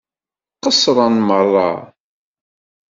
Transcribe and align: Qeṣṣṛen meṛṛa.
Qeṣṣṛen 0.63 1.15
meṛṛa. 1.27 1.69